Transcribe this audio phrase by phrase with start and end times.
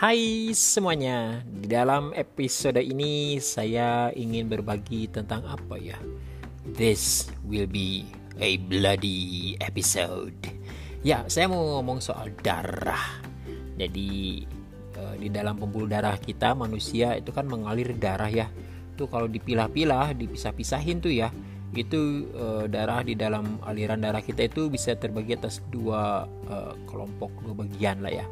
[0.00, 6.00] Hai semuanya, di dalam episode ini saya ingin berbagi tentang apa ya?
[6.64, 8.08] This will be
[8.40, 10.40] a bloody episode.
[11.04, 13.20] Ya, saya mau ngomong soal darah.
[13.76, 14.40] Jadi
[14.96, 18.48] eh, di dalam pembuluh darah kita manusia itu kan mengalir darah ya.
[18.96, 21.28] Tuh kalau dipilah-pilah, dipisah-pisahin tuh ya.
[21.76, 27.36] Itu eh, darah di dalam aliran darah kita itu bisa terbagi atas dua eh, kelompok,
[27.44, 28.24] dua bagian lah ya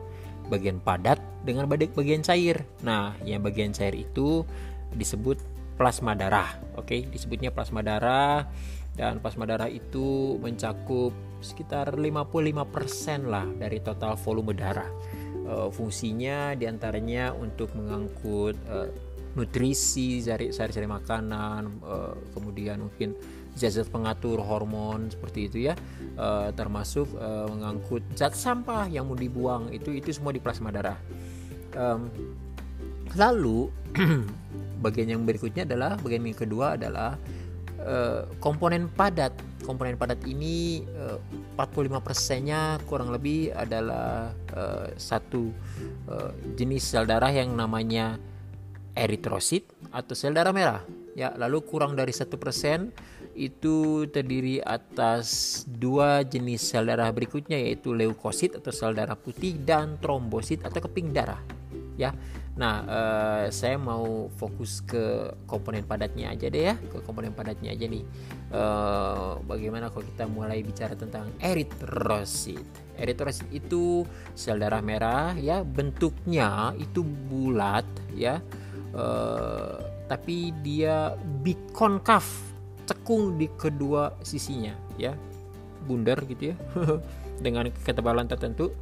[0.49, 2.65] bagian padat dengan bagian cair.
[2.83, 4.43] Nah, yang bagian cair itu
[4.97, 5.39] disebut
[5.79, 6.59] plasma darah.
[6.75, 8.51] Oke, disebutnya plasma darah
[8.99, 14.91] dan plasma darah itu mencakup sekitar 55% lah dari total volume darah.
[15.47, 18.77] E, fungsinya di antaranya untuk mengangkut e,
[19.39, 21.95] nutrisi sari-sari makanan, e,
[22.35, 23.15] kemudian mungkin
[23.59, 25.75] zat-zat pengatur hormon seperti itu ya
[26.15, 30.97] e, termasuk e, mengangkut zat sampah yang mau dibuang itu itu semua di plasma darah.
[31.75, 31.85] E,
[33.19, 33.67] lalu
[34.85, 37.19] bagian yang berikutnya adalah bagian yang kedua adalah
[37.83, 37.97] e,
[38.39, 39.35] komponen padat.
[39.67, 41.05] Komponen padat ini e,
[41.59, 45.51] 45 persennya kurang lebih adalah e, satu
[46.07, 46.15] e,
[46.55, 48.17] jenis sel darah yang namanya
[48.99, 50.83] eritrosit atau sel darah merah.
[51.15, 52.91] Ya lalu kurang dari satu persen
[53.39, 59.95] itu terdiri atas dua jenis sel darah berikutnya yaitu leukosit atau sel darah putih dan
[60.03, 61.39] trombosit atau keping darah.
[61.95, 62.11] Ya
[62.59, 67.87] nah eh, saya mau fokus ke komponen padatnya aja deh ya ke komponen padatnya aja
[67.87, 68.03] nih.
[68.51, 72.67] Eh, bagaimana kalau kita mulai bicara tentang eritrosit?
[72.99, 74.03] Eritrosit itu
[74.35, 77.87] sel darah merah ya bentuknya itu bulat
[78.19, 78.43] ya
[78.99, 79.75] eh,
[80.09, 82.25] tapi dia bikonkav
[82.89, 85.13] cekung di kedua sisinya ya.
[85.85, 86.57] Bundar gitu ya.
[87.45, 88.73] Dengan ketebalan tertentu.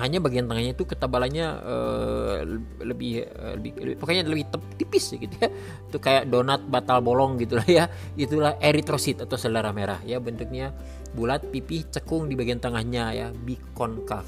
[0.00, 2.40] Hanya bagian tengahnya itu ketebalannya uh,
[2.80, 4.48] lebih, uh, lebih, lebih pokoknya lebih
[4.80, 5.52] tipis gitu ya.
[5.84, 7.92] Itu kayak donat batal bolong gitulah ya.
[8.16, 10.72] Itulah eritrosit atau sel darah merah ya bentuknya.
[11.12, 14.24] Bulat pipih cekung di bagian tengahnya ya bikonkav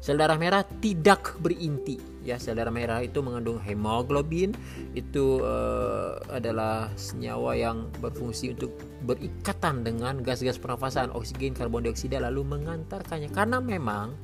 [0.00, 1.98] Sel darah merah tidak berinti.
[2.22, 4.54] Ya, sel darah merah itu mengandung hemoglobin.
[4.92, 8.74] Itu uh, adalah senyawa yang berfungsi untuk
[9.06, 13.30] berikatan dengan gas-gas pernafasan, oksigen, karbon dioksida lalu mengantarkannya.
[13.32, 14.14] Karena memang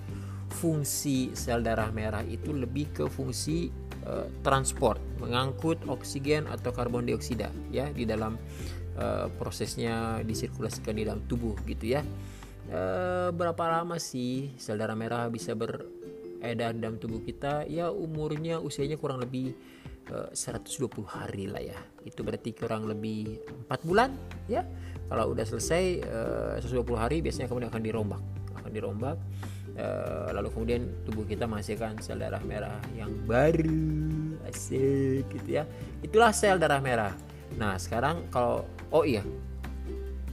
[0.53, 3.73] fungsi sel darah merah itu lebih ke fungsi
[4.05, 8.37] uh, transport, mengangkut oksigen atau karbon dioksida ya di dalam
[9.01, 12.03] uh, prosesnya disirkulasikan di dalam tubuh gitu ya
[12.69, 12.81] e,
[13.33, 17.67] berapa lama sih sel darah merah bisa beredar dalam tubuh kita?
[17.67, 19.57] Ya umurnya usianya kurang lebih
[20.11, 21.79] e, eh, 120 hari lah ya.
[22.07, 24.11] Itu berarti kurang lebih 4 bulan
[24.47, 24.63] ya.
[25.09, 26.21] Kalau udah selesai e,
[26.63, 28.23] 120 hari biasanya kemudian akan dirombak
[28.63, 29.19] akan dirombak.
[29.75, 29.87] E,
[30.31, 34.39] lalu kemudian tubuh kita menghasilkan sel darah merah yang baru.
[34.47, 35.65] Asik gitu ya.
[36.05, 37.15] Itulah sel darah merah.
[37.59, 39.21] Nah sekarang kalau oh iya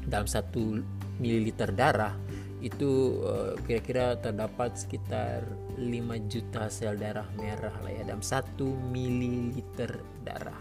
[0.07, 0.79] dalam satu
[1.19, 2.15] mililiter darah
[2.59, 5.47] itu uh, kira-kira terdapat sekitar
[5.79, 5.87] 5
[6.27, 8.59] juta sel darah merah lah ya dalam 1
[8.91, 9.95] mililiter
[10.27, 10.59] darah.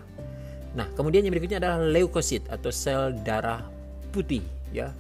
[0.79, 3.67] Nah, kemudian yang berikutnya adalah leukosit atau sel darah
[4.15, 4.95] putih ya.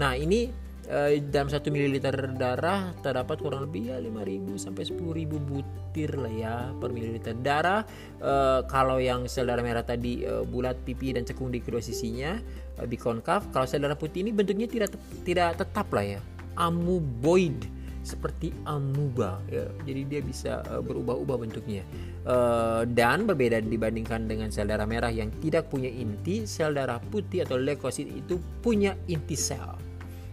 [0.00, 0.48] Nah, ini
[0.88, 6.54] uh, dalam 1 mililiter darah terdapat kurang lebih ya 5000 sampai 10000 butir lah ya
[6.78, 7.82] per mililiter darah.
[8.22, 12.38] Uh, kalau yang sel darah merah tadi uh, bulat pipi dan cekung di kedua sisinya
[12.78, 14.94] uh, bikonkav, kalau sel darah putih ini bentuknya tidak
[15.26, 16.20] tidak tetap lah ya
[16.58, 17.78] amuboid
[18.08, 19.68] seperti amuba ya.
[19.84, 21.84] Jadi dia bisa uh, berubah-ubah bentuknya.
[22.24, 27.44] Uh, dan berbeda dibandingkan dengan sel darah merah yang tidak punya inti, sel darah putih
[27.44, 29.76] atau leukosit itu punya inti sel.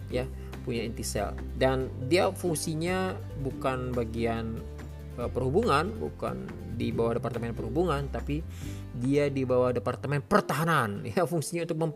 [0.07, 0.23] Ya,
[0.63, 1.35] punya inti sel.
[1.59, 3.11] Dan dia fungsinya
[3.43, 4.59] bukan bagian
[5.15, 8.43] perhubungan, bukan di bawah departemen perhubungan tapi
[8.95, 11.03] dia di bawah departemen pertahanan.
[11.15, 11.91] Ya fungsinya untuk mem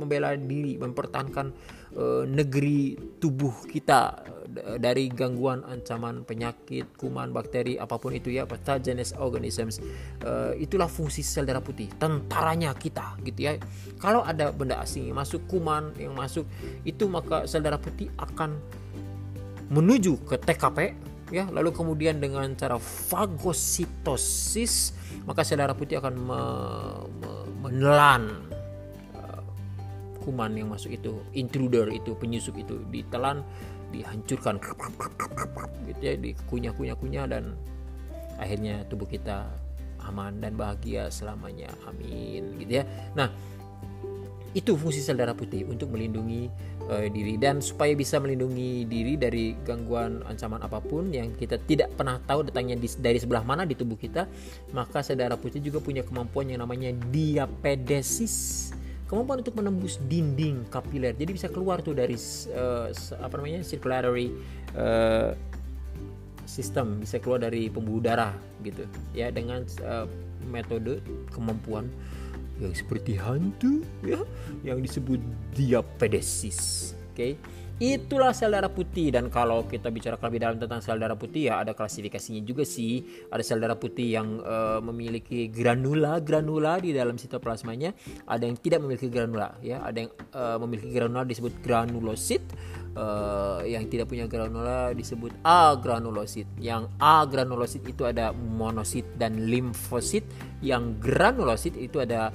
[0.00, 1.52] membela diri mempertahankan
[1.96, 4.16] uh, negeri tubuh kita
[4.64, 9.80] uh, dari gangguan ancaman penyakit kuman bakteri apa pun itu ya pathogenous organisms.
[10.24, 13.60] Uh, itulah fungsi sel darah putih tentaranya kita gitu ya.
[14.00, 16.48] Kalau ada benda asing yang masuk kuman yang masuk
[16.88, 18.56] itu maka sel darah putih akan
[19.72, 21.48] menuju ke TKP ya.
[21.48, 24.74] Lalu kemudian dengan cara fagositosis
[25.24, 26.40] maka sel darah putih akan me,
[27.22, 27.30] me,
[27.62, 28.42] menelan
[29.14, 29.42] uh,
[30.24, 33.44] kuman yang masuk itu intruder itu penyusup itu ditelan
[33.92, 34.56] dihancurkan
[35.84, 37.52] gitu ya dikunyah-kunyah-kunyah dan
[38.40, 39.46] akhirnya tubuh kita
[40.02, 41.70] aman dan bahagia selamanya.
[41.86, 42.84] Amin gitu ya.
[43.14, 43.30] Nah
[44.52, 46.52] itu fungsi sel darah putih untuk melindungi
[46.92, 51.96] uh, diri dan supaya bisa melindungi diri dari gangguan ancaman apa pun yang kita tidak
[51.96, 54.28] pernah tahu datangnya di, dari sebelah mana di tubuh kita
[54.76, 58.68] maka sel darah putih juga punya kemampuan yang namanya diapedesis.
[59.08, 61.12] Kemampuan untuk menembus dinding kapiler.
[61.12, 62.16] Jadi bisa keluar tuh dari
[62.56, 62.88] uh,
[63.20, 64.32] apa namanya circulatory
[64.72, 65.36] uh,
[66.48, 66.96] sistem.
[66.96, 68.32] Bisa keluar dari pembuluh darah
[68.64, 68.88] gitu.
[69.12, 70.08] Ya dengan uh,
[70.48, 71.92] metode kemampuan
[72.62, 74.22] yang seperti hantu ya
[74.62, 75.18] yang disebut
[75.58, 77.32] diapedesis oke okay?
[77.82, 79.10] Itulah sel darah putih.
[79.10, 83.02] Dan kalau kita bicara lebih dalam tentang sel darah putih ya ada klasifikasinya juga sih.
[83.26, 87.90] Ada sel darah putih yang uh, memiliki granula granula di dalam sitoplasmanya.
[88.30, 89.82] Ada yang tidak memiliki granula ya.
[89.82, 92.46] Ada yang uh, memiliki granula disebut granulosit.
[92.92, 96.44] Uh, yang tidak punya granula disebut agranulosit.
[96.60, 100.22] Yang agranulosit itu ada monosit dan limfosit.
[100.60, 102.28] Yang granulosit itu ada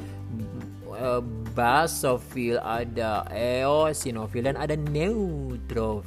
[0.97, 1.21] uh,
[1.53, 6.01] basofil, ada eosinofil dan ada neutrofil.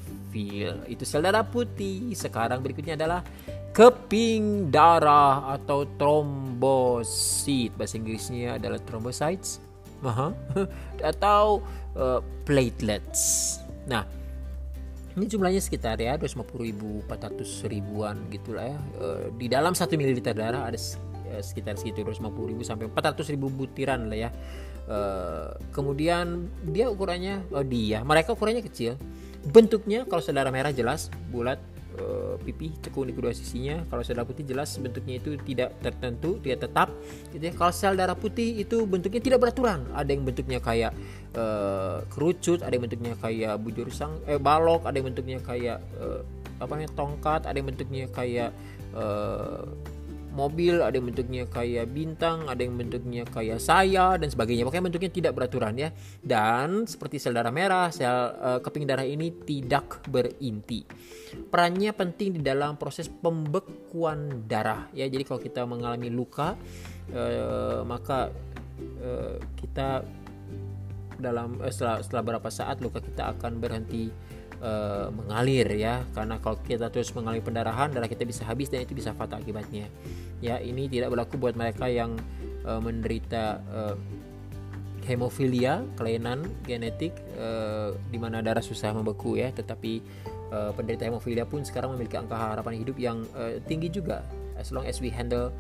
[0.91, 2.13] Itu sel darah putih.
[2.13, 3.25] Sekarang berikutnya adalah
[3.73, 7.73] keping darah atau trombosit.
[7.79, 9.63] Bahasa Inggrisnya adalah thrombocytes.
[11.13, 11.61] atau
[11.93, 13.57] uh, platelets.
[13.85, 14.05] Nah,
[15.19, 20.33] ini jumlahnya sekitar ya 250 ribu 400 ribuan gitulah ya e, di dalam satu mililiter
[20.33, 20.79] darah ada
[21.31, 24.31] ya, sekitar segitu 250 ribu sampai 400 ribu butiran lah ya.
[24.91, 24.99] E,
[25.71, 28.99] kemudian dia ukurannya oh dia mereka ukurannya kecil.
[29.41, 31.57] Bentuknya kalau saudara merah jelas bulat
[31.99, 33.83] uh, pipi cekung di kedua sisinya.
[33.89, 36.89] Kalau sel darah putih jelas bentuknya itu tidak tertentu tidak tetap.
[37.35, 39.85] Ya kalau sel darah putih itu bentuknya tidak beraturan.
[39.97, 40.93] Ada yang bentuknya kayak
[41.35, 46.23] uh, kerucut ada yang bentuknya kayak bujur sang eh balok ada yang bentuknya kayak uh,
[46.61, 48.51] apa namanya tongkat ada yang bentuknya kayak
[48.93, 49.65] uh,
[50.31, 54.67] mobil, ada yang bentuknya kayak bintang, ada yang bentuknya kayak saya dan sebagainya.
[54.67, 55.91] Pokoknya bentuknya tidak beraturan ya.
[56.23, 60.87] Dan seperti sel darah merah, sel uh, keping darah ini tidak berinti.
[61.51, 65.07] Perannya penting di dalam proses pembekuan darah ya.
[65.07, 66.55] Jadi kalau kita mengalami luka
[67.15, 68.31] uh, maka
[69.03, 70.03] uh, kita
[71.21, 74.09] dalam setelah setelah berapa saat luka kita akan berhenti
[74.63, 76.05] uh, mengalir ya.
[76.15, 79.89] Karena kalau kita terus mengalami pendarahan darah kita bisa habis dan itu bisa fatal akibatnya.
[80.41, 82.17] Ya ini tidak berlaku buat mereka yang
[82.65, 83.97] uh, menderita uh,
[85.05, 89.53] hemofilia kelainan genetik uh, di mana darah susah membeku ya.
[89.53, 89.93] Tetapi
[90.53, 94.25] uh, penderita hemofilia pun sekarang memiliki angka harapan hidup yang uh, tinggi juga.
[94.61, 95.53] As long as we handle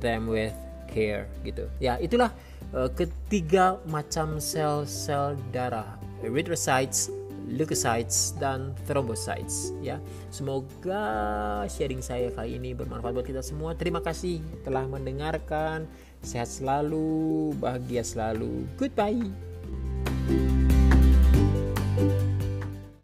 [0.00, 0.52] them with
[0.88, 1.66] care gitu.
[1.82, 2.30] Ya itulah
[2.76, 7.10] uh, ketiga macam sel-sel darah erythrocytes
[7.48, 10.00] leukocytes dan thrombocytes ya.
[10.32, 11.02] Semoga
[11.68, 13.76] sharing saya kali ini bermanfaat buat kita semua.
[13.76, 15.84] Terima kasih telah mendengarkan.
[16.24, 18.64] Sehat selalu, bahagia selalu.
[18.80, 19.28] Goodbye.